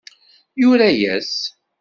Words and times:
Yura-yas. 0.61 1.31